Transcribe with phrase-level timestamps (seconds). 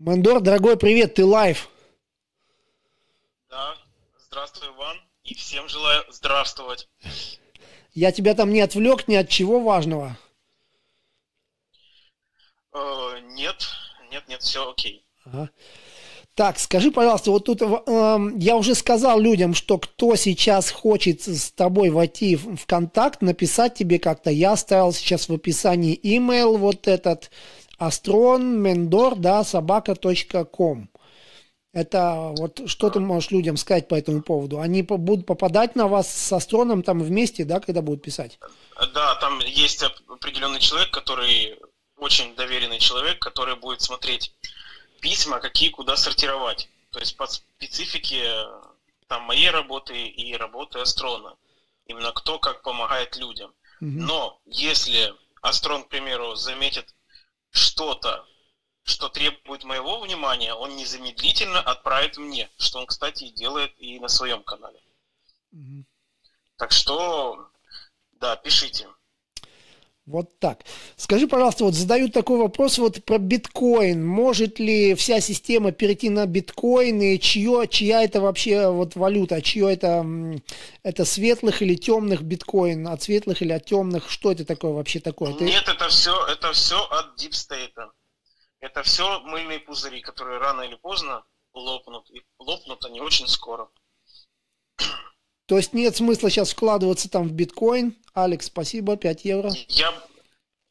[0.00, 1.68] Мэндор, дорогой привет, ты live.
[3.50, 3.74] Да,
[4.18, 6.88] здравствуй, Иван, и всем желаю здравствовать.
[7.92, 10.16] Я тебя там не отвлек ни от чего важного?
[12.72, 13.68] Э, нет,
[14.10, 15.04] нет, нет, все окей.
[15.26, 15.50] Ага.
[16.34, 21.50] Так, скажи, пожалуйста, вот тут э, я уже сказал людям, что кто сейчас хочет с
[21.50, 26.88] тобой войти в, в контакт, написать тебе как-то, я оставил сейчас в описании email вот
[26.88, 27.30] этот
[27.80, 30.90] astronmendor, да, собака.ком.
[31.72, 34.60] Это вот что ты можешь людям сказать по этому поводу?
[34.60, 38.38] Они будут попадать на вас с Астроном там вместе, да, когда будут писать?
[38.92, 41.58] Да, там есть определенный человек, который
[41.96, 44.34] очень доверенный человек, который будет смотреть
[45.00, 46.68] письма, какие куда сортировать.
[46.90, 48.24] То есть по специфике
[49.06, 51.36] там моей работы и работы Астрона.
[51.86, 53.50] Именно кто как помогает людям.
[53.80, 53.90] Угу.
[53.90, 56.94] Но если Астрон, к примеру, заметит
[57.50, 58.26] что-то,
[58.84, 64.42] что требует моего внимания, он незамедлительно отправит мне, что он, кстати, делает и на своем
[64.42, 64.82] канале.
[65.52, 65.84] Угу.
[66.56, 67.50] Так что,
[68.12, 68.88] да, пишите.
[70.10, 70.64] Вот так.
[70.96, 74.04] Скажи, пожалуйста, вот задают такой вопрос вот про биткоин.
[74.04, 79.40] Может ли вся система перейти на биткоин и чье, чья это вообще вот валюта?
[79.40, 80.04] Чье это,
[80.82, 82.88] это светлых или темных биткоин?
[82.88, 84.10] От светлых или от темных?
[84.10, 85.32] Что это такое вообще такое?
[85.34, 87.74] Нет, это все, это все от State.
[88.60, 91.24] Это все мыльные пузыри, которые рано или поздно
[91.54, 92.10] лопнут.
[92.10, 93.68] И лопнут они очень скоро.
[95.50, 97.96] То есть нет смысла сейчас вкладываться там в биткоин.
[98.14, 99.50] Алекс, спасибо, 5 евро.
[99.66, 99.92] Я,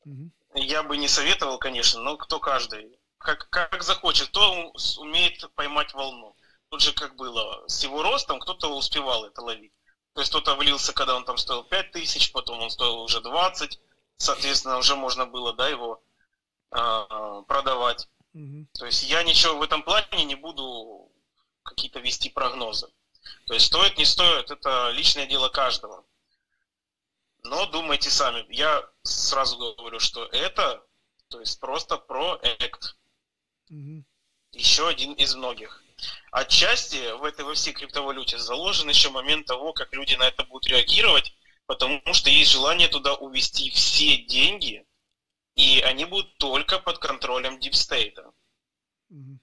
[0.06, 0.32] угу.
[0.56, 2.98] я бы не советовал, конечно, но кто каждый.
[3.18, 6.34] Как, как захочет, кто умеет поймать волну.
[6.70, 9.74] Тут же как было, с его ростом кто-то успевал это ловить.
[10.14, 13.82] То есть кто-то влился, когда он там стоил 5 тысяч, потом он стоил уже 20.
[14.16, 16.02] Соответственно, уже можно было, да, его
[16.72, 18.08] э, продавать.
[18.34, 18.68] Угу.
[18.80, 21.12] То есть я ничего в этом плане не буду
[21.64, 22.88] какие-то вести прогнозы.
[23.46, 26.06] То есть стоит, не стоит, это личное дело каждого.
[27.44, 28.46] Но думайте сами.
[28.50, 30.86] Я сразу говорю, что это,
[31.30, 32.96] то есть просто проект.
[33.70, 34.04] Угу.
[34.52, 35.84] Еще один из многих.
[36.32, 40.68] Отчасти в этой во всей криптовалюте заложен еще момент того, как люди на это будут
[40.68, 41.34] реагировать,
[41.66, 44.86] потому что есть желание туда увести все деньги,
[45.56, 48.32] и они будут только под контролем дипстейта.
[49.10, 49.40] Угу.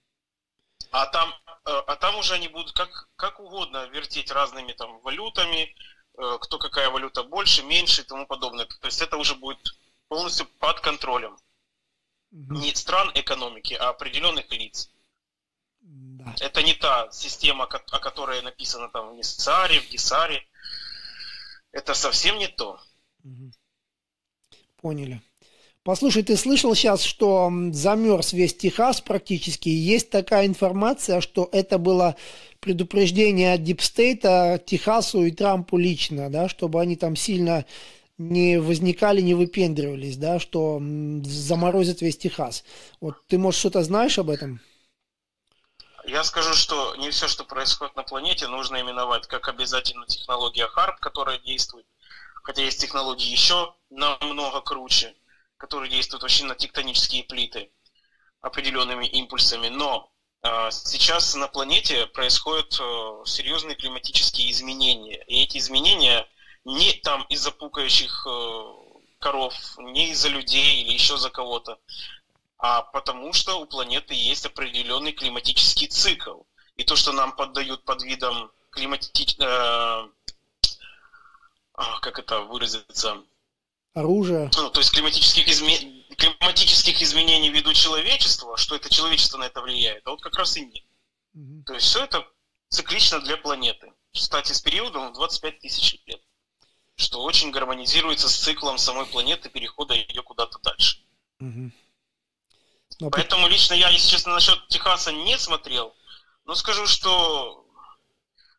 [0.92, 1.34] А там
[1.66, 5.74] а там уже они будут как, как угодно вертеть разными там валютами,
[6.16, 8.66] э, кто какая валюта больше, меньше и тому подобное.
[8.66, 9.74] То есть это уже будет
[10.08, 11.36] полностью под контролем.
[12.30, 14.90] Не стран экономики, а определенных лиц.
[15.80, 16.34] Да.
[16.40, 20.46] Это не та система, о которой написано там в Ниссаре, в Гисаре.
[21.72, 22.80] Это совсем не то.
[24.76, 25.22] Поняли.
[25.86, 29.68] Послушай, ты слышал сейчас, что замерз весь Техас практически.
[29.68, 32.16] Есть такая информация, что это было
[32.58, 37.66] предупреждение от Дипстейта Техасу и Трампу лично, да, чтобы они там сильно
[38.18, 40.82] не возникали, не выпендривались, да, что
[41.22, 42.64] заморозят весь Техас.
[43.00, 44.60] Вот ты, может, что-то знаешь об этом?
[46.04, 50.96] Я скажу, что не все, что происходит на планете, нужно именовать как обязательно технология HARP,
[51.00, 51.86] которая действует.
[52.42, 55.14] Хотя есть технологии еще намного круче
[55.56, 57.70] которые действуют вообще на тектонические плиты
[58.40, 59.68] определенными импульсами.
[59.68, 60.10] Но
[60.42, 65.22] э, сейчас на планете происходят э, серьезные климатические изменения.
[65.26, 66.26] И эти изменения
[66.64, 68.62] не там из-за пукающих э,
[69.18, 71.78] коров, не из-за людей или еще за кого-то,
[72.58, 76.42] а потому что у планеты есть определенный климатический цикл.
[76.76, 79.36] И то, что нам поддают под видом климатич...
[79.38, 80.08] Э,
[82.00, 83.22] как это выразиться?
[83.96, 84.50] Оружие.
[84.54, 86.04] Ну, то есть климатических, изме...
[86.16, 90.66] климатических изменений ввиду человечества, что это человечество на это влияет, а вот как раз и
[90.66, 90.84] нет.
[91.34, 91.64] Угу.
[91.66, 92.26] То есть все это
[92.68, 93.92] циклично для планеты.
[94.12, 96.20] Кстати, с периодом в 25 тысяч лет.
[96.96, 100.98] Что очень гармонизируется с циклом самой планеты перехода ее куда-то дальше.
[101.40, 101.72] Угу.
[103.00, 103.10] Но...
[103.10, 105.94] Поэтому лично я, если честно, насчет Техаса не смотрел,
[106.44, 107.66] но скажу, что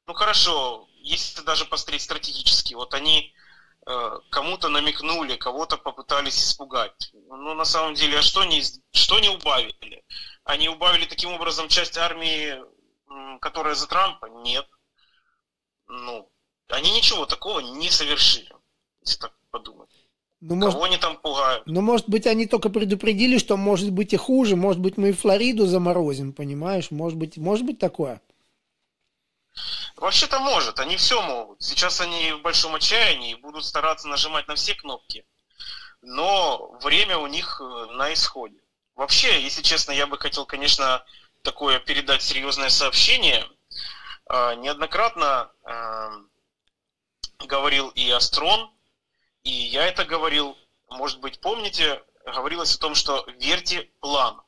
[0.06, 3.34] ну хорошо, если даже посмотреть стратегически, вот они
[4.30, 7.12] кому-то намекнули, кого-то попытались испугать.
[7.14, 8.62] Но на самом деле, а что не,
[8.92, 10.04] что не убавили?
[10.44, 12.56] Они убавили таким образом часть армии,
[13.40, 14.26] которая за Трампа?
[14.26, 14.68] Нет.
[15.88, 16.30] Ну,
[16.70, 18.52] они ничего такого не совершили,
[19.02, 19.90] если так подумать.
[20.40, 21.64] Ну, Кого может, они там пугают?
[21.66, 24.56] Ну, может быть, они только предупредили, что может быть и хуже.
[24.56, 26.92] Может быть, мы и Флориду заморозим, понимаешь?
[26.92, 28.22] Может быть, может быть такое?
[29.96, 31.62] Вообще-то может, они все могут.
[31.62, 35.26] Сейчас они в большом отчаянии будут стараться нажимать на все кнопки.
[36.02, 38.62] Но время у них э, на исходе.
[38.96, 41.04] вообще, если честно, я бы хотел, конечно,
[41.42, 43.48] такое передать серьезное сообщение.
[44.30, 46.10] Э, неоднократно э,
[47.46, 48.72] говорил и Астрон,
[49.44, 50.58] и я это говорил,
[50.90, 54.44] может быть, помните, говорилось о том, что верьте плану.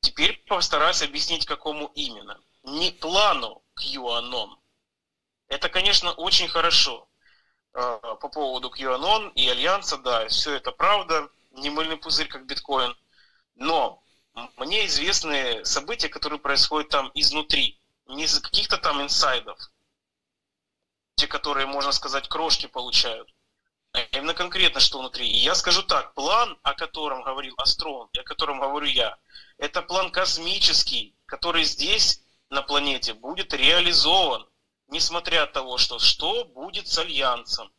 [0.00, 2.40] Теперь постараюсь объяснить, какому именно.
[2.64, 4.56] Не плану QAnon.
[5.48, 7.08] Это, конечно, очень хорошо.
[7.74, 11.28] Э, по поводу QAnon и Альянса, да, все это правда.
[11.52, 12.96] Не мыльный пузырь, как биткоин.
[13.54, 14.02] Но
[14.56, 17.78] мне известны события, которые происходят там изнутри.
[18.06, 19.58] Не из каких-то там инсайдов.
[21.16, 23.32] Те, которые, можно сказать, крошки получают.
[23.92, 25.28] А именно конкретно, что внутри.
[25.28, 29.16] И я скажу так, план, о котором говорил Астрон, о котором говорю я,
[29.58, 32.24] это план космический, который здесь,
[32.54, 34.48] на планете, будет реализован,
[34.88, 37.72] несмотря от того, что что будет с Альянсом.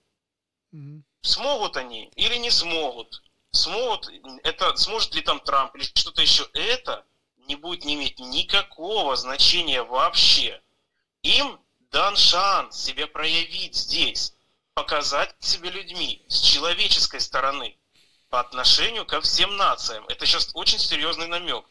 [0.73, 1.01] Mm-hmm.
[1.21, 3.23] Смогут они или не смогут?
[3.51, 4.09] Смогут,
[4.43, 6.47] это, сможет ли там Трамп или что-то еще?
[6.53, 7.05] Это
[7.47, 10.61] не будет не иметь никакого значения вообще.
[11.23, 11.59] Им
[11.91, 14.33] дан шанс себя проявить здесь
[14.73, 17.77] показать себя людьми с человеческой стороны
[18.29, 20.05] по отношению ко всем нациям.
[20.09, 21.65] Это сейчас очень серьезный намек.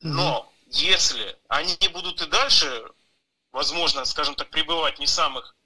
[0.00, 2.90] Но если они не будут и дальше,
[3.52, 5.56] возможно, скажем так, пребывать не в самых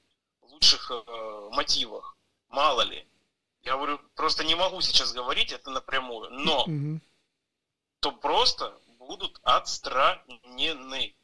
[0.42, 2.16] лучших э, мотивах,
[2.48, 3.06] мало ли,
[3.62, 6.66] я говорю, просто не могу сейчас говорить это напрямую, но
[8.00, 11.14] то просто будут отстранены.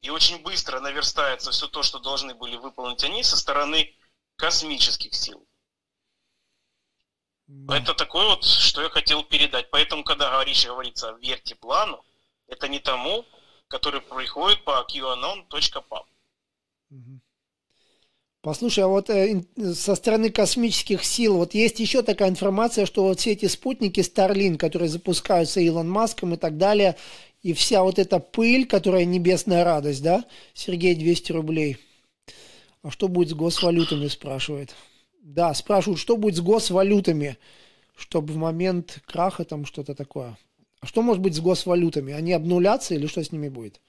[0.00, 3.94] И очень быстро наверстается все то, что должны были выполнить они со стороны
[4.36, 5.46] космических сил.
[7.46, 7.76] Да.
[7.76, 9.70] Это такое вот, что я хотел передать.
[9.70, 12.04] Поэтому, когда говоришь, говорится верьте плану,
[12.52, 13.24] это не тому,
[13.68, 16.06] который приходит по qanon.pub.
[18.42, 23.20] Послушай, а вот э, со стороны космических сил, вот есть еще такая информация, что вот
[23.20, 26.96] все эти спутники Starlink, которые запускаются Илон Маском и так далее,
[27.42, 30.24] и вся вот эта пыль, которая небесная радость, да,
[30.54, 31.78] Сергей, 200 рублей–
[32.82, 34.74] а что будет с госвалютами, спрашивает.
[35.22, 37.38] Да, спрашивают, что будет с госвалютами,
[37.96, 40.36] чтобы в момент краха там что-то такое.
[40.82, 42.12] А что может быть с госвалютами?
[42.12, 43.80] Они обнулятся или что с ними будет?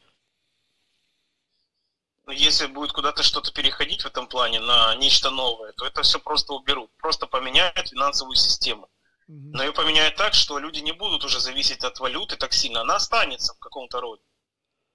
[2.25, 6.19] Ну, если будет куда-то что-то переходить в этом плане на нечто новое, то это все
[6.19, 6.92] просто уберут.
[6.98, 8.90] Просто поменяют финансовую систему.
[9.28, 12.81] Но ее поменяют так, что люди не будут уже зависеть от валюты так сильно.
[12.81, 14.22] Она останется в каком-то роде.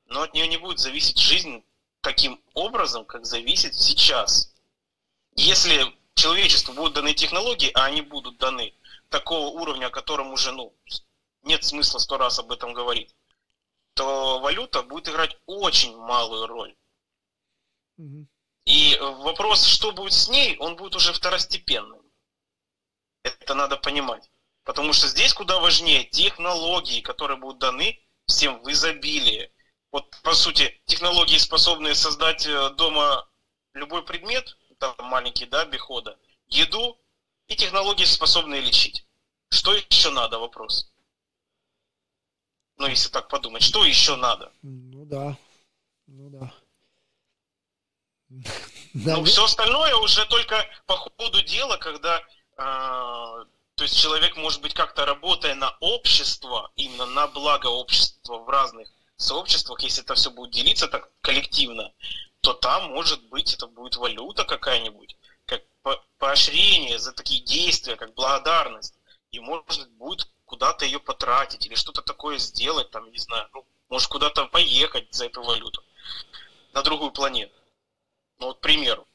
[0.06, 1.65] Но от нее не будет зависеть жизнь
[2.00, 4.55] таким образом, как зависит сейчас.
[5.35, 5.85] Если
[6.15, 8.73] человечеству будут даны технологии, а они будут даны
[9.09, 10.73] такого уровня, о котором уже ну,
[11.43, 13.14] нет смысла сто раз об этом говорить,
[13.94, 16.76] то валюта будет играть очень малую роль.
[17.96, 18.26] Угу.
[18.67, 22.02] И вопрос, что будет с ней, он будет уже второстепенным.
[23.23, 24.31] Это надо понимать.
[24.64, 29.50] Потому что здесь куда важнее технологии, которые будут даны всем в изобилии
[29.90, 33.26] вот по сути технологии, способные создать э, дома
[33.73, 36.19] любой предмет, там маленький, да, бихода,
[36.49, 37.00] еду
[37.46, 39.06] и технологии, способные лечить.
[39.50, 40.93] Что еще надо, вопрос?
[42.79, 44.53] Ну, если так подумать, что еще надо?
[44.63, 45.37] Ну да,
[46.07, 46.53] ну да.
[48.95, 52.25] Ну, все остальное уже только по ходу дела, когда, э,
[52.57, 58.89] то есть человек, может быть, как-то работая на общество, именно на благо общества в разных
[59.17, 61.93] сообществах, если это все будет делиться так коллективно,
[62.41, 65.62] то там, может быть, это будет валюта какая-нибудь, как
[66.19, 68.95] поощрение за такие действия, как благодарность.
[69.31, 74.09] И может будет куда-то ее потратить или что-то такое сделать, там, не знаю, ну, может
[74.09, 75.83] куда-то поехать за эту валюту
[76.73, 77.52] на другую планету.
[78.38, 79.07] Ну вот, к примеру.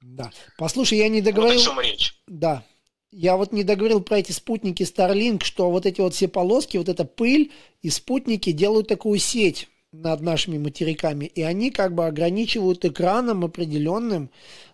[0.00, 0.30] Да.
[0.56, 1.58] Послушай, я не договорил.
[1.58, 2.20] Вот о чем речь.
[2.26, 2.64] Да,
[3.10, 6.88] я вот не договорил про эти спутники Starlink, что вот эти вот все полоски, вот
[6.88, 7.52] эта пыль
[7.82, 14.30] и спутники делают такую сеть над нашими материками, и они как бы ограничивают экраном определенным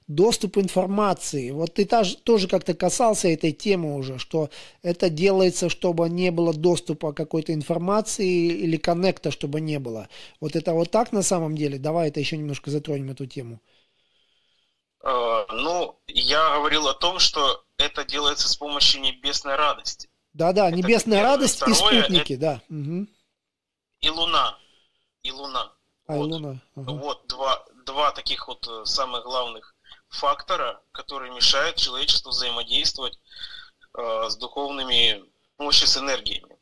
[0.07, 1.51] доступ информации.
[1.51, 4.51] Вот ты тоже как-то касался этой темы уже, что
[4.83, 10.09] это делается, чтобы не было доступа какой-то информации или коннекта, чтобы не было.
[10.41, 11.79] Вот это вот так на самом деле?
[11.79, 13.61] Давай это еще немножко затронем эту тему.
[15.03, 20.09] Э, ну, я говорил о том, что это делается с помощью небесной радости.
[20.33, 21.33] Да-да, небесная первое.
[21.33, 22.41] радость Второе, и спутники, это...
[22.41, 22.63] да.
[22.75, 23.07] Угу.
[24.01, 24.59] И Луна.
[25.23, 25.73] И Луна.
[26.07, 26.63] А, вот, и Луна.
[26.75, 26.93] Ага.
[26.93, 29.72] Вот два, два таких вот э, самых главных
[30.13, 33.19] фактора, которые мешают человечеству взаимодействовать
[33.97, 35.25] э, с духовными,
[35.59, 36.57] ну, вообще с энергиями.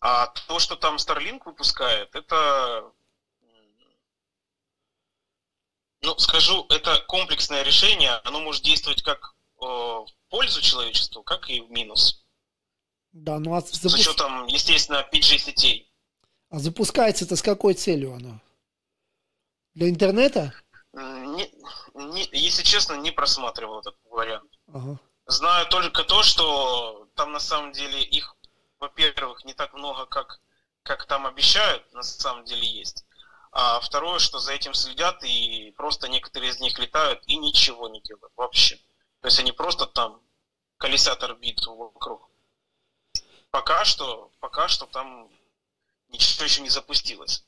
[0.00, 2.92] А то, что там Starlink выпускает, это
[6.02, 9.98] ну, скажу, это комплексное решение, оно может действовать как э,
[10.28, 12.24] пользу человечеству, как и в минус.
[13.12, 13.90] Да, ну а запуск...
[13.90, 15.92] с учетом, естественно, 5G сетей.
[16.50, 18.40] А запускается это с какой целью оно?
[19.74, 20.54] Для интернета?
[21.98, 24.50] Не, если честно, не просматривал этот вариант.
[24.72, 24.98] Ага.
[25.26, 28.36] Знаю только то, что там на самом деле их,
[28.78, 30.40] во-первых, не так много, как,
[30.82, 33.04] как там обещают, на самом деле есть.
[33.50, 38.00] А второе, что за этим следят, и просто некоторые из них летают и ничего не
[38.00, 38.76] делают вообще.
[39.20, 40.22] То есть они просто там
[40.76, 42.30] колесят орбиту вокруг.
[43.50, 45.28] Пока что, пока что там
[46.08, 47.44] ничего еще не запустилось.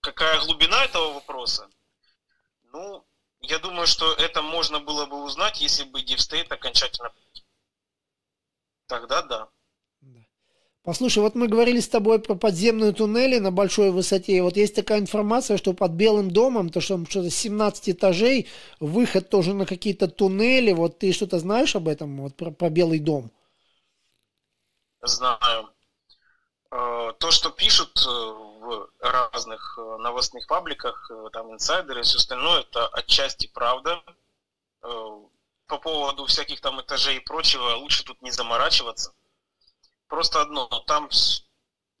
[0.00, 1.70] Какая глубина этого вопроса?
[2.72, 3.06] Ну,
[3.48, 7.12] я думаю, что это можно было бы узнать, если бы State окончательно...
[8.86, 9.48] Тогда да.
[10.84, 14.36] Послушай, вот мы говорили с тобой про подземные туннели на большой высоте.
[14.36, 18.48] И вот есть такая информация, что под Белым домом, то что что-то 17 этажей,
[18.80, 20.72] выход тоже на какие-то туннели.
[20.72, 23.30] Вот ты что-то знаешь об этом, вот про, про Белый дом?
[25.00, 25.70] Знаю.
[26.76, 32.62] Э, то, что пишут э, в разных э, новостных пабликах, там инсайдеры и все остальное,
[32.62, 34.02] это отчасти правда.
[34.80, 39.14] По поводу всяких там этажей и прочего, лучше тут не заморачиваться.
[40.08, 41.08] Просто одно, там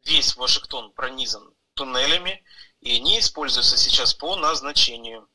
[0.04, 2.44] весь Вашингтон пронизан туннелями,
[2.80, 5.28] и они используются сейчас по назначению.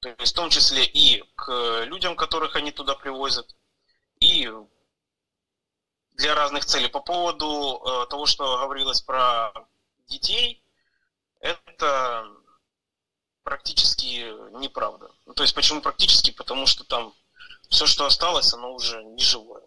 [0.00, 3.54] То есть в том числе и к людям, которых они туда привозят,
[4.20, 4.50] и
[6.18, 6.88] для разных целей.
[6.88, 9.52] По поводу э, того, что говорилось про
[10.08, 10.62] детей,
[11.40, 12.26] это
[13.44, 14.26] практически
[14.58, 15.10] неправда.
[15.24, 16.32] Ну, то есть почему практически?
[16.32, 17.14] Потому что там
[17.70, 19.62] все, что осталось, оно уже не живое.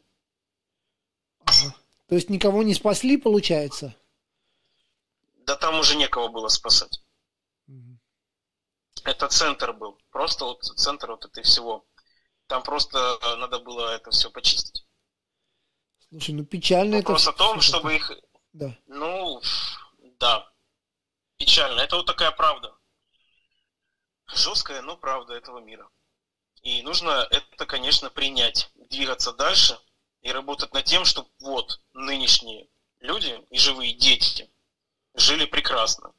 [2.07, 3.95] То есть никого не спасли, получается?
[5.45, 7.01] Да там уже некого было спасать.
[7.67, 7.97] Угу.
[9.05, 9.97] Это центр был.
[10.11, 11.85] Просто вот центр вот этой всего.
[12.47, 14.85] Там просто э, надо было это все почистить.
[16.11, 17.31] Слушай, ну печально Вопрос это...
[17.31, 18.11] о том, чтобы их...
[18.51, 18.75] Да.
[18.87, 19.41] Ну,
[20.19, 20.51] да.
[21.37, 21.79] Печально.
[21.79, 22.75] Это вот такая правда.
[24.27, 25.89] Жесткая, но правда этого мира.
[26.63, 29.79] И нужно это, конечно, принять, двигаться дальше
[30.21, 32.67] и работать над тем, чтобы вот нынешние
[32.99, 34.49] люди и живые дети
[35.13, 36.11] жили прекрасно.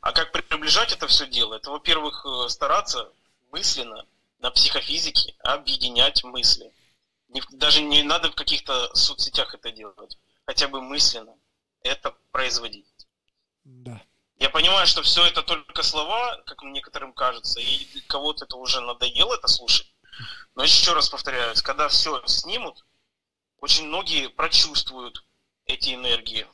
[0.00, 1.54] А как приближать это все дело?
[1.54, 3.12] Это, во-первых, э, стараться
[3.52, 4.06] мысленно
[4.38, 6.72] на психофизике объединять мысли–
[7.34, 10.16] не, даже не надо в каких-то соцсетях это делать.
[10.46, 11.36] Хотя бы мысленно
[11.82, 12.86] это производить.
[13.64, 14.00] Да.
[14.38, 19.34] Я понимаю, что все это только слова, как некоторым кажется, и кого-то это уже надоело
[19.34, 19.92] это слушать.
[20.54, 22.84] Но еще раз повторяюсь, когда все снимут,
[23.58, 25.24] очень многие прочувствуют
[25.66, 26.46] эти энергии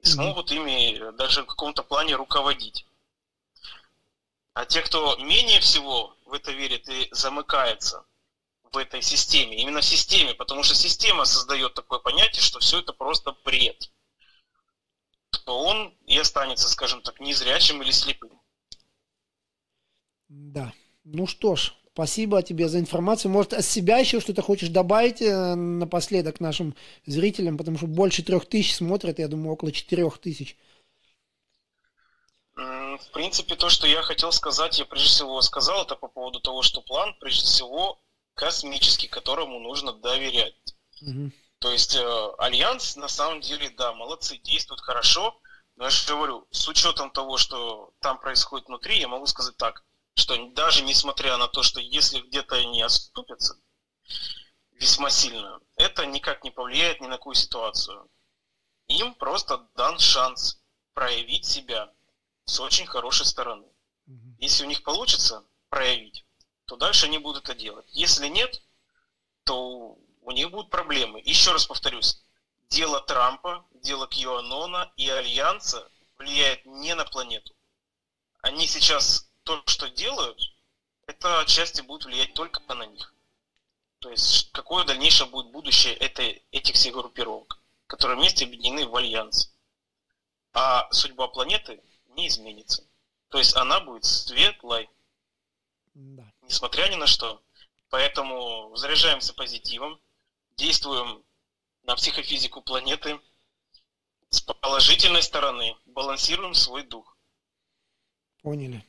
[0.00, 2.86] и смогут ими даже в каком-то плане руководить.
[4.52, 8.04] А те, кто менее всего в это верит и замыкается,
[8.74, 12.92] в этой системе, именно в системе, потому что система создает такое понятие, что все это
[12.92, 13.90] просто бред,
[15.44, 18.40] то он и останется, скажем так, незрячим или слепым.
[20.28, 20.72] Да.
[21.04, 23.30] Ну что ж, спасибо тебе за информацию.
[23.30, 26.74] Может, от себя еще что-то хочешь добавить э, напоследок нашим
[27.06, 30.56] зрителям, потому что больше трех тысяч смотрят, я думаю, около четырех тысяч.
[32.56, 36.62] В принципе, то, что я хотел сказать, я прежде всего сказал, это по поводу того,
[36.62, 38.00] что план, прежде всего,
[38.34, 40.56] космический, которому нужно доверять.
[41.00, 41.30] Угу.
[41.58, 45.40] То есть э, Альянс на самом деле, да, молодцы, действуют хорошо,
[45.76, 49.82] но я же говорю, с учетом того, что там происходит внутри, я могу сказать так,
[50.14, 53.58] что даже несмотря на то, что если где-то они отступятся
[54.72, 58.08] весьма сильно, это никак не повлияет ни на какую ситуацию.
[58.86, 60.60] Им просто дан шанс
[60.92, 61.92] проявить себя
[62.44, 63.66] с очень хорошей стороны.
[64.38, 66.23] Если у них получится проявить,
[66.66, 67.86] то дальше они будут это делать.
[67.92, 68.62] Если нет,
[69.44, 71.20] то у них будут проблемы.
[71.24, 72.22] Еще раз повторюсь,
[72.68, 77.54] дело Трампа, дело Кьюанона и Альянса влияет не на планету.
[78.40, 80.38] Они сейчас то, что делают,
[81.06, 83.12] это отчасти будет влиять только на них.
[83.98, 89.50] То есть какое дальнейшее будет будущее этой, этих всех группировок, которые вместе объединены в Альянс.
[90.52, 92.84] А судьба планеты не изменится.
[93.28, 94.88] То есть она будет светлой.
[95.94, 97.42] Да несмотря ни на что.
[97.90, 100.00] Поэтому заряжаемся позитивом,
[100.56, 101.24] действуем
[101.82, 103.20] на психофизику планеты
[104.30, 107.16] с положительной стороны, балансируем свой дух.
[108.42, 108.84] Поняли.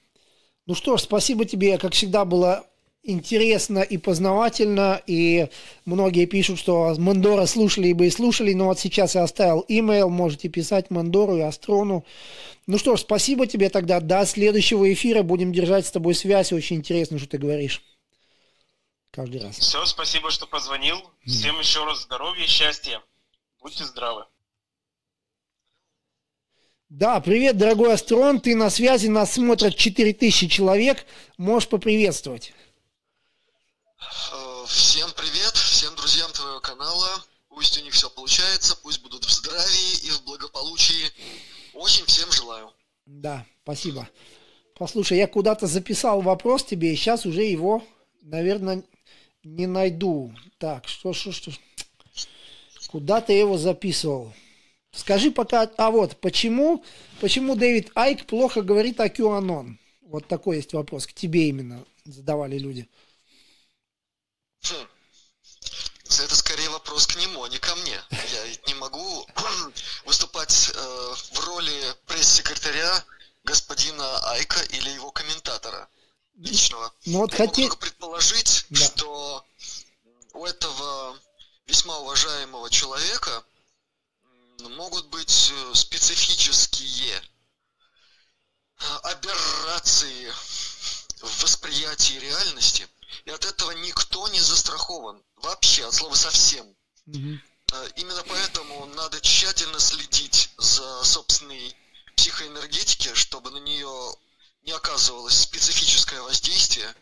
[0.65, 2.67] Ну что ж, спасибо тебе, как всегда было
[3.05, 5.47] интересно и познавательно, и
[5.85, 10.49] многие пишут, что Мандора слушали бы и слушали, но вот сейчас я оставил имейл, можете
[10.49, 12.05] писать Мандору и Астрону.
[12.67, 16.77] Ну что ж, спасибо тебе тогда, до следующего эфира, будем держать с тобой связь, очень
[16.77, 17.83] интересно, что ты говоришь.
[19.11, 19.57] каждый раз.
[19.57, 20.97] Все, спасибо, что позвонил.
[21.25, 23.01] Всем еще раз здоровья, счастья.
[23.61, 24.25] Будьте здравы.
[26.89, 31.05] Да, привет, дорогой Астрон, ты на связи, нас смотрят 4000 человек,
[31.37, 32.53] можешь поприветствовать.
[33.97, 37.07] Э, всем привет, всем друзьям твоего канала,
[37.49, 41.11] пусть у них все получается, пусть будут в здравии и в благополучии,
[41.73, 42.71] очень всем желаю.
[43.05, 44.09] Да, спасибо.
[44.77, 47.83] Послушай, я куда-то записал вопрос тебе, и сейчас уже его,
[48.21, 48.83] наверное,
[49.43, 50.33] не найду.
[50.57, 51.51] Так, что, что, что,
[52.89, 54.33] куда ты его записывал?
[54.91, 56.83] Скажи пока, а вот, почему,
[57.21, 59.77] почему Дэвид Айк плохо говорит о QAnon?
[60.01, 62.87] Вот такой есть вопрос, к тебе именно задавали люди.
[64.69, 64.87] Хм.
[66.19, 68.01] Это скорее вопрос к нему, а не ко мне.
[68.11, 69.27] Я не могу
[70.05, 73.03] выступать э, в роли пресс-секретаря
[73.43, 75.87] господина Айка или его комментатора
[76.37, 76.93] личного.
[77.05, 77.65] Ну, вот хотел...
[77.65, 78.85] могу предположить, да.
[78.85, 79.45] что
[80.33, 81.17] у этого
[81.65, 83.43] весьма уважаемого человека
[84.59, 87.21] могут быть э, специфические
[89.03, 90.31] аберрации
[91.21, 92.87] в восприятии реальности,
[93.25, 95.21] и от этого никто не застрахован.
[95.37, 96.65] Вообще, от слова совсем.
[97.07, 97.39] Угу.
[97.97, 101.75] Именно поэтому надо тщательно следить за собственной
[102.15, 104.15] психоэнергетики, чтобы на нее
[104.61, 106.95] не оказывалось специфическое воздействие,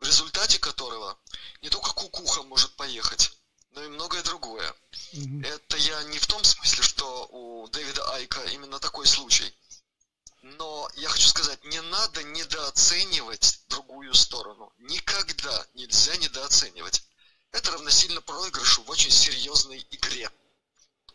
[0.00, 1.18] в результате которого
[1.62, 3.32] не только кукуха может поехать,
[3.70, 4.74] но и многое другое.
[5.12, 5.46] Mm-hmm.
[5.46, 9.54] Это я не в том смысле, что у Дэвида Айка именно такой случай.
[10.42, 14.72] Но я хочу сказать, не надо недооценивать другую сторону.
[14.78, 17.04] Никогда нельзя недооценивать.
[17.52, 20.30] Это равносильно проигрышу в очень серьезной игре.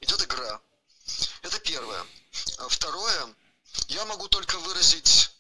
[0.02, 0.62] Идет игра.
[1.44, 2.06] Это первое.
[2.58, 3.36] А второе,
[3.88, 5.32] я могу только выразить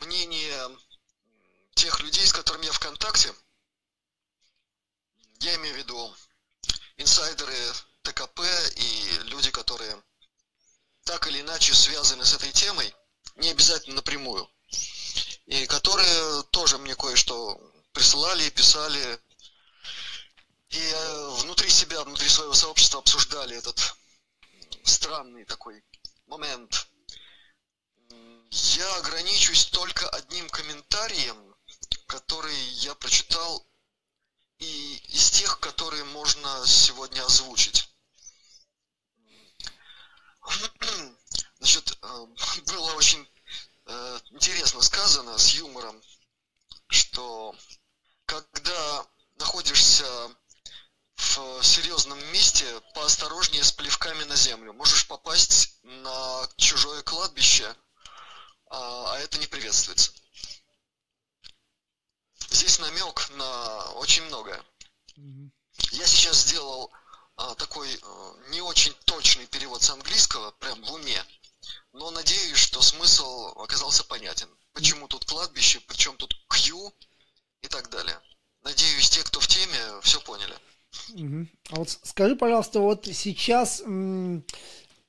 [0.00, 0.78] мнение
[1.74, 3.34] тех людей, с которыми я в контакте.
[5.40, 6.16] Я имею в виду
[6.96, 7.56] инсайдеры
[8.02, 8.40] ТКП
[8.76, 10.02] и люди, которые
[11.04, 12.94] так или иначе связаны с этой темой,
[13.36, 14.50] не обязательно напрямую,
[15.46, 17.60] и которые тоже мне кое-что
[17.92, 19.20] присылали, писали,
[20.70, 23.96] и э, внутри себя, внутри своего сообщества обсуждали этот
[24.82, 25.84] странный такой
[26.26, 26.88] момент.
[28.50, 31.54] Я ограничусь только одним комментарием,
[32.06, 33.66] который я прочитал
[34.58, 37.88] и из тех, которые можно сегодня озвучить.
[41.64, 42.26] Значит, э,
[42.66, 43.26] было очень
[43.86, 45.98] э, интересно сказано с юмором,
[46.88, 47.56] что
[48.26, 49.06] когда
[49.38, 50.04] находишься
[51.16, 54.74] в серьезном месте, поосторожнее с плевками на землю.
[54.74, 57.74] Можешь попасть на чужое кладбище,
[58.66, 60.12] а, а это не приветствуется.
[62.50, 64.62] Здесь намек на очень многое.
[65.92, 66.92] Я сейчас сделал
[67.36, 71.24] а, такой а, не очень точный перевод с английского, прям в уме,
[71.94, 74.48] но надеюсь, что смысл оказался понятен.
[74.72, 76.92] Почему тут кладбище, причем тут Q
[77.62, 78.20] и так далее.
[78.62, 80.54] Надеюсь, те, кто в теме, все поняли.
[81.70, 83.80] А вот скажи, пожалуйста, вот сейчас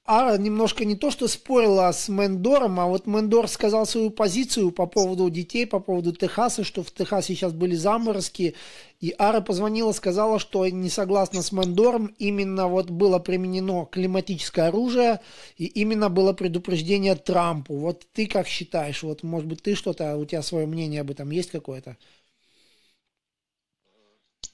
[0.08, 4.86] Ара немножко не то, что спорила с Мендором, а вот Мендор сказал свою позицию по
[4.86, 8.56] поводу детей, по поводу Техаса, что в Техасе сейчас были заморозки,
[9.00, 15.22] и Ара позвонила, сказала, что не согласна с Мендором, именно вот было применено климатическое оружие,
[15.58, 17.76] и именно было предупреждение Трампу.
[17.76, 21.32] Вот ты как считаешь, вот может быть ты что-то, у тебя свое мнение об этом
[21.32, 21.98] есть какое-то?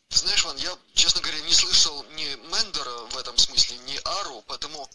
[0.10, 4.88] Знаешь, Ван, я, честно говоря, не слышал ни Мендера в этом смысле, ни Ару, поэтому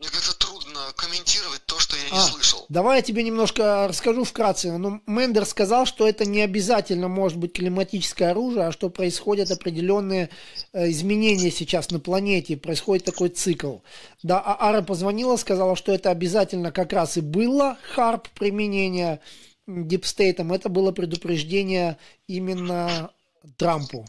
[0.00, 2.64] мне как-то трудно комментировать то, что я не а, слышал.
[2.70, 4.78] Давай я тебе немножко расскажу вкратце.
[4.78, 10.30] Ну, Мендер сказал, что это не обязательно может быть климатическое оружие, а что происходят определенные
[10.72, 13.80] э, изменения сейчас на планете, происходит такой цикл.
[14.22, 19.20] Да, а Ара позвонила, сказала, что это обязательно как раз и было харп применения
[19.66, 20.50] дипстейтом.
[20.54, 23.12] Это было предупреждение именно
[23.58, 24.06] Трампу.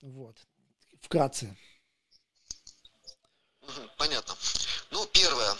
[0.00, 0.34] Вот.
[1.00, 1.56] Вкратце.
[3.96, 4.34] Понятно.
[4.90, 5.56] Ну, первое.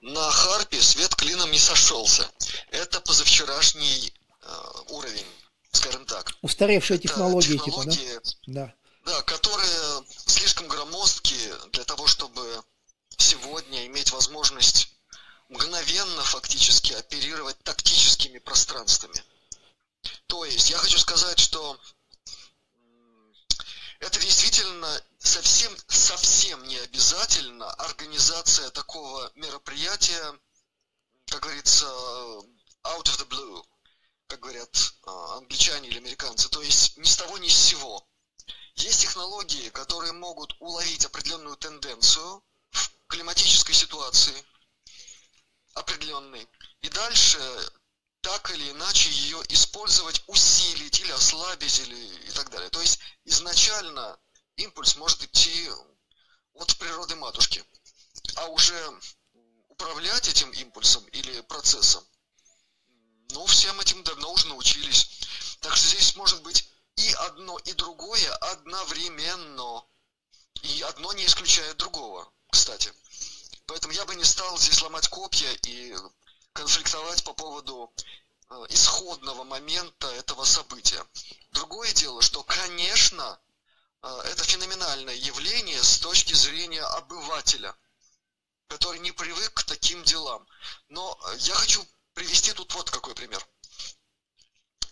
[0.00, 2.30] На Харпе свет клином не сошелся.
[2.70, 5.26] Это позавчерашний э, уровень,
[5.72, 6.32] скажем так.
[6.42, 8.52] Устаревшие технологии, технологии, типа, да?
[8.66, 8.74] Да.
[9.04, 12.44] Да, которые слишком громоздкие для того, чтобы
[13.16, 14.88] сегодня иметь возможность
[15.48, 19.22] мгновенно фактически оперировать тактическими пространствами.
[20.26, 21.78] То есть я хочу сказать, что
[24.00, 30.38] это действительно совсем, совсем не обязательно организация такого мероприятия,
[31.26, 31.86] как говорится,
[32.84, 33.64] out of the blue.
[34.28, 38.06] как говорят а, англичане или американцы, то есть ни с того ни с сего.
[38.76, 44.34] Есть технологии, которые могут уловить определенную тенденцию в климатической ситуации
[45.74, 46.48] определенной,
[46.80, 47.38] и дальше
[48.20, 52.68] так или иначе ее использовать, усилить или ослабить или и так далее.
[52.70, 54.18] То есть изначально
[54.56, 55.70] импульс может идти
[56.54, 57.64] от природы матушки,
[58.36, 59.00] а уже
[59.68, 62.04] управлять этим импульсом или процессом,
[63.30, 65.08] ну, всем этим давно уже научились.
[65.60, 69.84] Так что здесь может быть и одно, и другое одновременно.
[70.62, 72.92] И одно не исключает другого, кстати.
[73.66, 75.94] Поэтому я бы не стал здесь ломать копья и
[76.52, 77.92] конфликтовать по поводу
[78.48, 81.04] э, исходного момента этого события.
[81.50, 83.38] Другое дело, что, конечно,
[84.02, 87.76] это феноменальное явление с точки зрения обывателя,
[88.68, 90.46] который не привык к таким делам.
[90.88, 93.46] Но э, я хочу привести тут вот какой пример,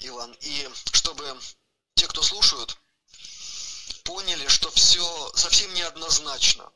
[0.00, 0.32] Иван.
[0.40, 1.40] И чтобы
[1.94, 2.78] те, кто слушают,
[4.04, 6.72] поняли, что все совсем неоднозначно.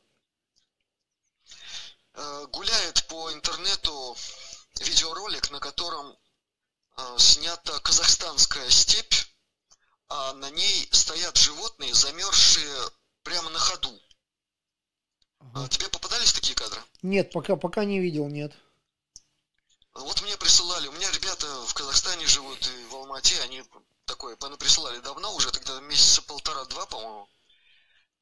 [2.51, 4.17] Гуляет по интернету
[4.81, 6.19] видеоролик, на котором
[6.97, 9.08] э, снята казахстанская степь,
[10.09, 12.91] а на ней стоят животные, замерзшие
[13.23, 14.01] прямо на ходу.
[15.39, 15.65] Ага.
[15.65, 16.81] А тебе попадались такие кадры?
[17.03, 18.53] Нет, пока, пока не видел, нет.
[19.95, 23.65] Вот мне присылали, у меня ребята в Казахстане живут и в Алмате, они
[24.05, 27.29] такое присылали давно уже, тогда месяца полтора-два, по-моему.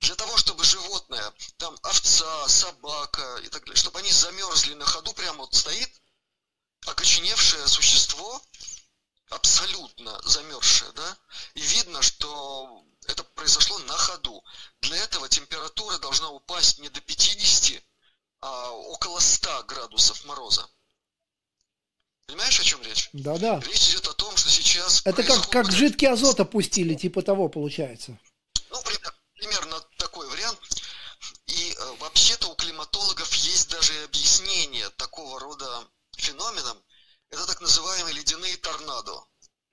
[0.00, 5.12] Для того, чтобы животное, там овца, собака и так далее, чтобы они замерзли на ходу,
[5.14, 5.90] прямо вот стоит
[6.86, 8.42] окоченевшее существо,
[9.30, 11.18] абсолютно замерзшее, да,
[11.54, 14.42] и видно, что это произошло на ходу.
[14.80, 17.82] Для этого температура должна упасть не до 50,
[18.40, 20.68] а около 100 градусов мороза.
[22.26, 23.08] Понимаешь, о чем речь?
[23.12, 23.60] Да, да.
[23.60, 25.02] Речь идет о том, что сейчас...
[25.04, 28.18] Это как, как жидкий азот опустили, типа того получается.
[28.70, 28.82] Ну,
[29.34, 30.58] примерно такой вариант.
[31.46, 36.82] И э, вообще-то у климатологов есть даже объяснение такого рода феноменом,
[37.30, 39.24] это так называемые ледяные торнадо.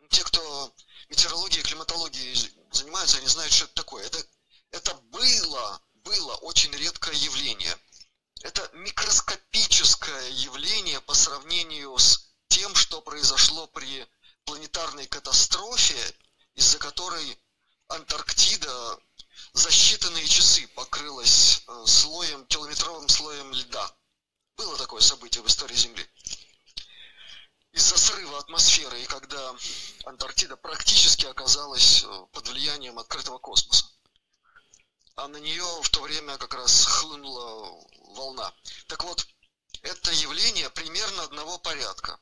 [0.09, 0.73] Те, кто
[1.13, 4.03] метеорологией климатологией занимаются, они знают, что это такое.
[4.03, 4.25] Это,
[4.71, 7.77] это было, было очень редкое явление.
[8.41, 14.07] Это микроскопическое явление по сравнению с тем, что произошло при
[14.45, 16.15] планетарной катастрофе,
[16.55, 17.39] из-за которой
[17.89, 18.99] Антарктида
[19.53, 23.95] за считанные часы покрылась э, слоем, километровым слоем льда.
[24.57, 26.09] Было такое событие в истории Земли
[27.73, 29.55] из-за срыва атмосферы, и когда
[30.05, 33.85] Антарктида практически оказалась э, под влиянием открытого космоса.
[35.15, 37.83] А на нее в то время как раз хлынула
[38.15, 38.53] волна.
[38.87, 39.27] Так вот,
[39.81, 42.19] это явление примерно одного порядка.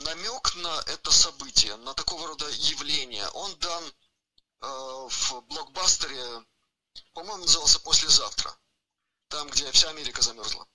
[0.00, 4.66] Намек на это событие, на такого рода явление, он дан э,
[5.08, 6.44] в блокбастере,
[7.14, 8.54] по-моему, назывался «Послезавтра».
[9.28, 10.66] Там, где вся Америка замерзла.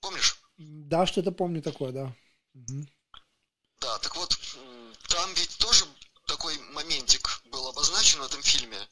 [0.00, 0.40] Помнишь?
[0.56, 2.16] Да, что-то помню такое, да.
[2.54, 2.86] Угу.
[3.80, 4.38] Да, так вот,
[5.08, 5.86] там ведь тоже
[6.26, 8.88] такой моментик был обозначен в этом фильме,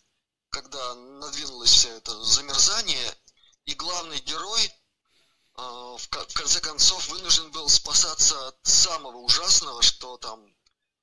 [0.50, 3.18] когда надвинулось все это замерзание,
[3.66, 4.72] и главный герой
[5.56, 10.40] а, в конце концов вынужден был спасаться от самого ужасного, что там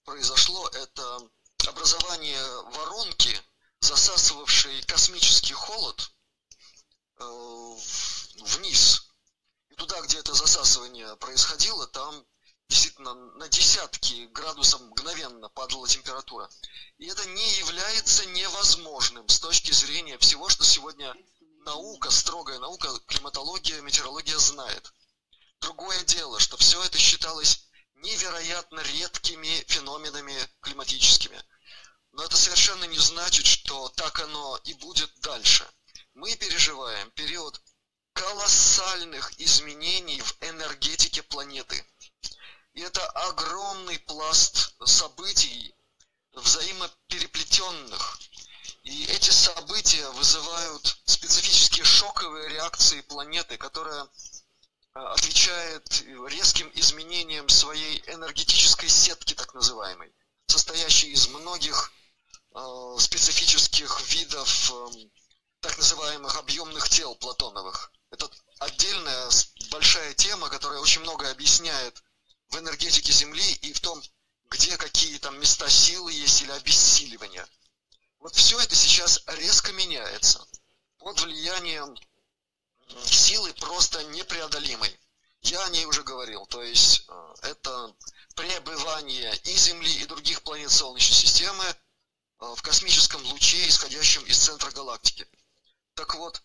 [0.03, 1.19] произошло, это
[1.67, 3.39] образование воронки,
[3.81, 6.11] засасывавшей космический холод
[7.17, 7.75] э,
[8.41, 9.11] вниз.
[9.69, 12.25] И туда, где это засасывание происходило, там
[12.67, 16.49] действительно на десятки градусов мгновенно падала температура.
[16.97, 21.13] И это не является невозможным с точки зрения всего, что сегодня
[21.59, 24.93] наука, строгая наука, климатология, метеорология знает.
[25.59, 31.41] Другое дело, что все это считалось невероятно редкими феноменами климатическими.
[32.11, 35.67] Но это совершенно не значит, что так оно и будет дальше.
[36.13, 37.61] Мы переживаем период
[38.13, 41.85] колоссальных изменений в энергетике планеты–
[42.75, 45.73] и это огромный пласт событий,
[46.33, 48.19] взаимопереплетенных.
[48.83, 58.89] И эти события вызывают специфические шоковые реакции планеты, которая э, отвечает резким изменениям своей энергетической
[58.89, 60.13] сетки, так называемой,
[60.47, 61.93] состоящей из многих
[62.53, 64.87] э, специфических видов э,
[65.61, 67.93] так называемых объемных тел платоновых.
[68.11, 69.29] Это отдельная
[69.71, 72.03] большая тема, которая очень много объясняет
[72.49, 74.01] в энергетике Земли и в том,
[74.49, 77.47] где какие там места силы есть или обессиливания.
[78.19, 80.45] Вот все это сейчас резко меняется
[80.97, 81.95] под влиянием
[83.05, 84.99] силы просто непреодолимой.
[85.41, 86.45] я о ней уже говорил.
[86.47, 87.93] То есть э, это
[88.35, 91.75] пребывание и Земли, и других планет Солнечной системы э,
[92.55, 95.27] в космическом луче, исходящем из центра галактики.
[95.93, 96.41] Так вот,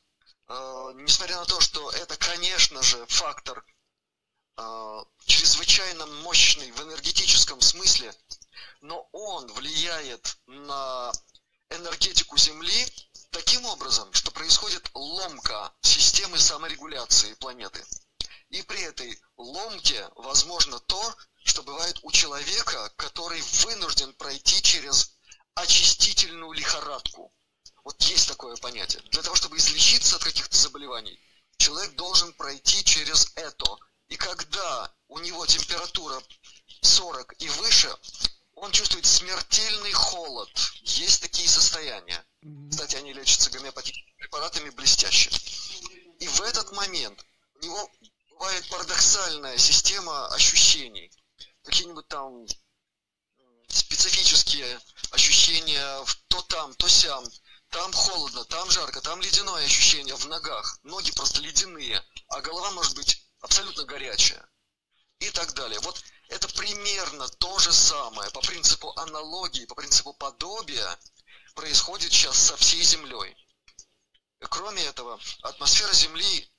[0.49, 3.65] э, несмотря на то, что это, конечно же, фактор
[5.27, 8.15] чрезвычайно мощный в энергетическом смысле,
[8.81, 11.13] но он влияет на
[11.71, 12.87] энергетику Земли
[13.31, 17.85] таким образом, что происходит ломка системы саморегуляции планеты.
[18.51, 25.13] И при этой ломке возможно то, что бывает у человека, который вынужден пройти через
[25.55, 27.33] очистительную лихорадку.
[27.85, 29.03] Вот есть такое понятие.
[29.11, 31.19] Для того, чтобы излечиться от каких-то заболеваний,
[31.59, 33.77] человек должен пройти через это.
[34.11, 36.21] И когда у него температура
[36.83, 37.97] 40 и выше,
[38.55, 40.51] он чувствует смертельный холод.
[40.83, 42.25] Есть такие состояния.
[42.71, 45.31] Кстати, они лечатся гомеопатическими препаратами блестяще.
[46.19, 47.91] И в этот момент у него
[48.31, 51.11] бывает парадоксальная система ощущений.
[51.63, 52.47] Какие-нибудь там
[53.69, 54.81] специфические
[55.13, 57.25] ощущения то там, то сям.
[57.69, 60.81] Там холодно, там жарко, там ледяное ощущение в ногах.
[60.83, 64.47] Ноги просто ледяные, а голова может быть абсолютно горячая.
[65.19, 65.79] И так далее.
[65.81, 70.99] Вот это примерно то же самое по принципу аналогии, по принципу подобия
[71.55, 73.37] происходит сейчас со всей Землей.
[74.49, 76.51] Кроме этого, атмосфера Земли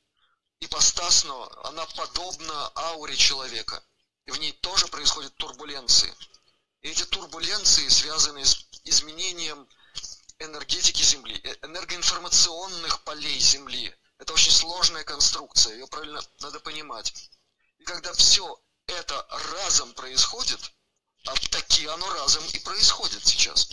[0.60, 3.84] ипостасно, она подобна ауре человека.
[4.26, 6.13] И в ней тоже происходят турбуленции.
[6.82, 9.67] И эти турбуленции связаны с изменением
[10.39, 13.96] энергетики Земли, э, энергоинформационных полей Земли.
[14.21, 17.12] Это очень сложная конструкция, ее правильно надо понимать.
[17.79, 20.60] И когда все это разом происходит,
[21.25, 23.69] а таки оно разом и происходит сейчас,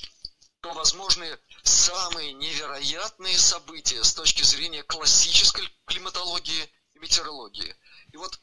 [0.62, 7.76] то возможны самые невероятные события с точки зрения классической климатологии и метеорологии.
[8.14, 8.40] И вот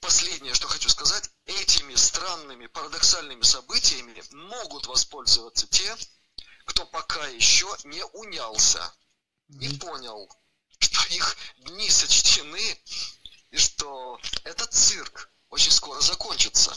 [0.00, 5.96] последнее, что хочу сказать, этими странными, парадоксальными событиями могут воспользоваться те,
[6.64, 8.92] кто пока еще не унялся,
[9.46, 10.28] не понял,
[10.78, 12.78] что их дни сочтены,
[13.50, 16.74] и что этот цирк очень скоро закончится.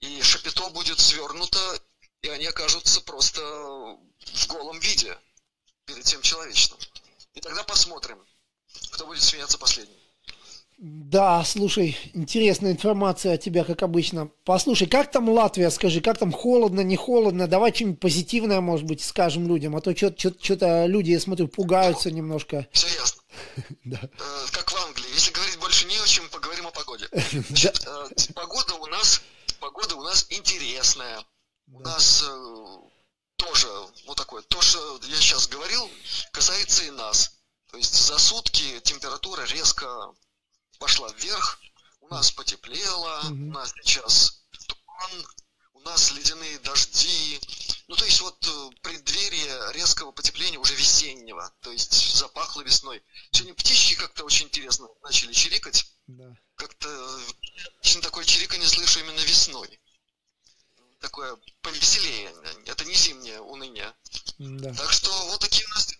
[0.00, 1.58] И шапито будет свернуто,
[2.22, 5.16] и они окажутся просто в голом виде
[5.84, 6.78] перед тем человечным.
[7.34, 8.18] И тогда посмотрим,
[8.90, 9.96] кто будет смеяться последним.
[10.78, 14.30] Да, слушай, интересная информация от тебя, как обычно.
[14.44, 17.46] Послушай, как там Латвия, скажи, как там холодно, не холодно?
[17.46, 22.66] Давай что-нибудь позитивное, может быть, скажем людям, а то что-то люди, я смотрю, пугаются немножко.
[22.72, 23.21] Все ясно.
[23.84, 24.00] да.
[24.02, 25.12] Э, как в Англии.
[25.12, 27.08] Если говорить больше не о чем, поговорим о погоде.
[27.12, 29.22] Значит, э, погода у нас,
[29.60, 31.24] погода у нас интересная.
[31.72, 32.76] У нас э,
[33.36, 33.68] тоже
[34.06, 35.90] вот такое, то, что я сейчас говорил,
[36.32, 37.32] касается и нас.
[37.70, 40.14] То есть за сутки температура резко
[40.78, 41.58] пошла вверх,
[42.00, 45.26] у нас потеплело, у нас сейчас туман,
[45.72, 47.40] у нас ледяные дожди.
[47.88, 53.02] Ну, то есть вот э, преддверие резкого потепления уже весеннего, то есть запахло весной.
[53.32, 55.86] Сегодня птички как-то очень интересно начали чирикать.
[56.06, 56.36] Да.
[56.56, 57.20] Как-то
[57.80, 59.80] очень такое чириканье слышу именно весной.
[61.00, 62.32] Такое повеселее.
[62.66, 63.92] Это не зимнее уныние.
[64.38, 64.72] Да.
[64.74, 65.92] Так что вот такие у нас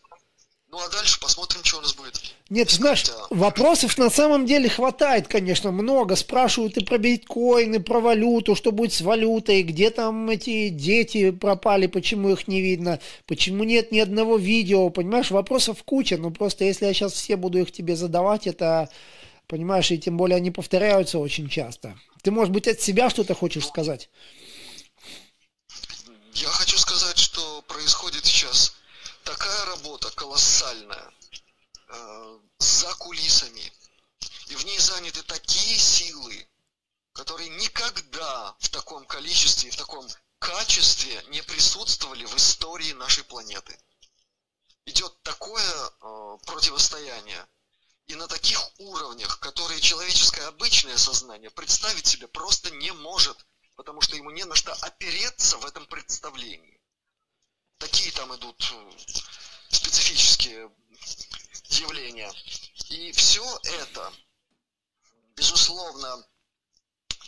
[0.73, 2.19] ну а дальше посмотрим, что у нас будет.
[2.49, 6.17] Нет, знаешь, вопросов на самом деле хватает, конечно, много.
[6.17, 11.89] Спрашивают и про биткоины, про валюту, что будет с валютой, где там эти дети пропали,
[11.89, 16.87] почему их не видно, почему нет ни одного видео, понимаешь, вопросов куча, но просто если
[16.87, 18.89] я сейчас все буду их тебе задавать, это,
[19.49, 21.99] понимаешь, и тем более они повторяются очень часто.
[22.23, 24.09] Ты, может быть, от себя что-то хочешь сказать?
[26.33, 28.72] Я хочу сказать, что происходит сейчас
[29.43, 31.13] такая работа колоссальная
[31.89, 33.73] э, за кулисами.
[34.47, 36.49] И в ней заняты такие силы,
[37.13, 40.07] которые никогда в таком количестве, в таком
[40.39, 43.77] качестве не присутствовали в истории нашей планеты.
[44.85, 47.45] Идет такое э, противостояние,
[48.07, 54.15] и на таких уровнях, которые человеческое обычное сознание представить себе просто не может, потому что
[54.15, 56.82] ему не на что опереться в этом представлении
[57.83, 58.93] такие там идут э,
[59.71, 60.71] специфические
[61.71, 62.33] явления.
[62.91, 64.13] И все это,
[65.35, 66.25] безусловно,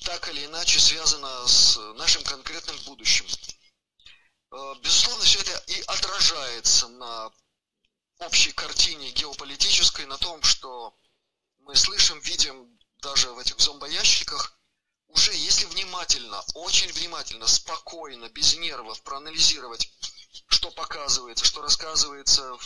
[0.04, 3.26] так или иначе связано с нашим конкретным будущим.
[4.52, 7.32] Э, безусловно, все это и отражается на
[8.18, 10.96] общей картине геополитической, на том, что
[11.58, 14.56] мы слышим, видим даже в этих зомбоящиках,
[15.14, 19.90] уже если внимательно, очень внимательно, спокойно, без нервов проанализировать
[20.48, 22.56] что показывается, что рассказывается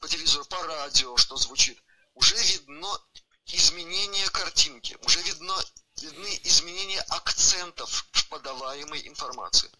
[0.00, 1.82] по телевизору, по радио, что звучит,
[2.14, 3.00] уже видно
[3.46, 5.54] изменение картинки, уже видно
[6.00, 9.70] видны изменения акцентов в подаваемой информации.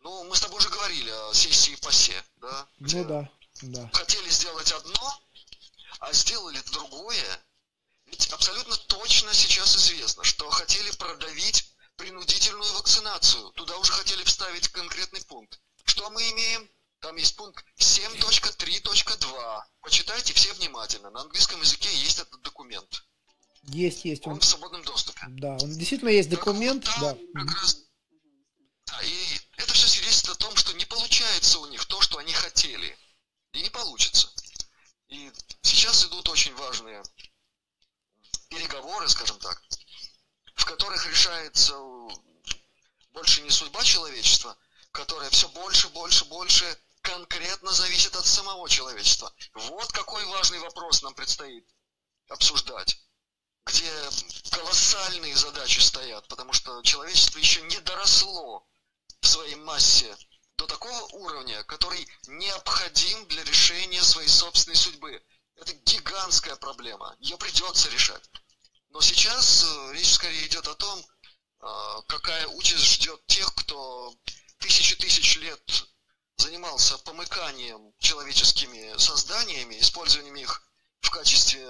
[0.00, 2.68] Ну, мы с тобой уже говорили о сессии ПАСЕ, да?
[2.78, 3.30] Ну да,
[3.62, 3.90] да.
[3.92, 5.22] Хотели сделать одно,
[6.00, 7.44] а сделали другое.
[8.06, 13.50] Ведь абсолютно точно сейчас известно, что хотели продавить принудительную вакцинацию.
[13.50, 15.60] Туда уже хотели вставить конкретный пункт.
[15.84, 16.70] Что мы имеем?
[17.00, 19.62] Там есть пункт 7.3.2.
[19.80, 21.10] Почитайте все внимательно.
[21.10, 23.04] На английском языке есть этот документ.
[23.62, 24.26] Есть, есть.
[24.26, 25.20] Он, он в свободном доступе.
[25.28, 26.84] Да, он действительно есть документ.
[26.84, 27.16] Так, да.
[27.34, 27.76] Как раз,
[28.86, 32.32] да, и это все свидетельствует о том, что не получается у них то, что они
[32.32, 32.96] хотели.
[33.52, 34.28] И не получится.
[35.08, 35.32] И
[35.62, 37.02] сейчас идут очень важные
[38.48, 39.62] переговоры, скажем так,
[40.54, 41.74] в которых решается
[43.12, 44.56] больше не судьба человечества,
[44.92, 46.78] которая все больше, больше, больше
[47.08, 49.32] конкретно зависит от самого человечества.
[49.54, 51.66] Вот какой важный вопрос нам предстоит
[52.28, 52.98] обсуждать,
[53.64, 53.90] где
[54.50, 58.68] колоссальные задачи стоят, потому что человечество еще не доросло
[59.22, 60.14] в своей массе
[60.58, 65.22] до такого уровня, который необходим для решения своей собственной судьбы.
[65.56, 68.22] Это гигантская проблема, ее придется решать.
[68.90, 74.14] Но сейчас э, речь скорее идет о том, э, какая участь ждет тех, кто
[74.58, 75.88] тысячи тысяч лет
[76.38, 80.62] занимался помыканием человеческими созданиями, использованием их
[81.00, 81.68] в качестве,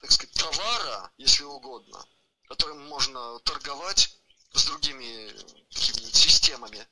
[0.00, 2.04] так сказать, товара, если угодно,
[2.48, 4.16] которым можно торговать
[4.52, 5.30] с другими
[5.70, 6.86] системами.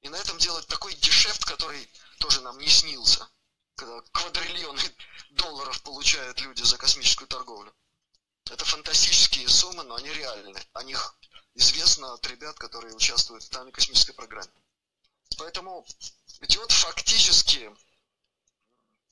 [0.00, 3.28] И на этом делать такой дешевт, который тоже нам не снился,
[3.74, 4.80] когда квадриллионы
[5.30, 7.74] долларов получают люди за космическую торговлю.
[8.50, 10.58] Это фантастические суммы, но они реальны.
[10.72, 11.16] О них
[11.54, 14.52] известно от ребят, которые участвуют в данной космической программе.
[15.36, 15.84] Поэтому
[16.40, 17.70] идет фактически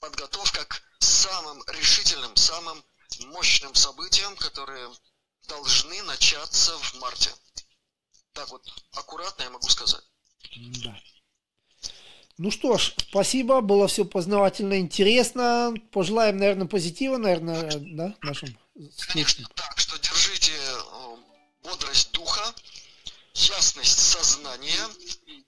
[0.00, 2.82] подготовка к самым решительным, самым
[3.26, 4.90] мощным событиям, которые
[5.48, 7.30] должны начаться в марте.
[8.32, 8.62] Так вот,
[8.92, 10.04] аккуратно я могу сказать.
[10.84, 11.00] Да.
[12.38, 15.74] Ну что ж, спасибо, было все познавательно, интересно.
[15.90, 18.58] Пожелаем, наверное, позитива, наверное, да, нашим
[19.08, 21.16] Конечно, так, что держите э,
[21.62, 22.54] бодрость духа,
[23.32, 24.86] ясность сознания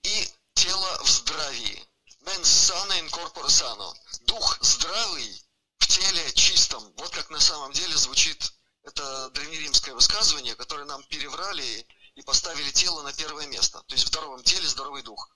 [0.01, 0.27] и
[0.59, 1.87] тело в здравии.
[2.25, 3.95] Mens sana in corpore sano.
[4.25, 5.41] Дух здравый
[5.77, 6.83] в теле чистом.
[6.97, 8.51] Вот как на самом деле звучит
[8.83, 13.81] это древнеримское высказывание, которое нам переврали и поставили тело на первое место.
[13.83, 15.29] То есть в здоровом теле здоровый дух.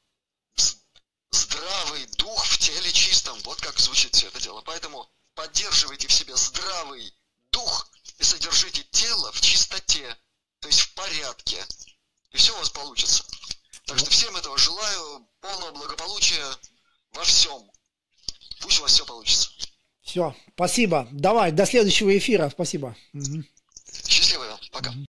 [1.32, 3.40] Здравый дух в теле чистом.
[3.44, 4.62] Вот как звучит все это дело.
[4.64, 7.16] Поэтому поддерживайте в себе здравый
[7.50, 10.18] дух и содержите тело в чистоте,
[10.60, 11.66] то есть в порядке.
[12.32, 13.24] И все у вас получится.
[13.86, 14.12] Так что ну.
[14.12, 16.46] всем этого желаю, полного благополучия
[17.14, 17.62] во всем.
[18.62, 19.50] Пусть у вас все получится.
[20.02, 21.08] Все, спасибо.
[21.12, 22.50] Давай, до следующего эфира.
[22.50, 22.96] Спасибо.
[24.08, 24.94] Счастливо, пока.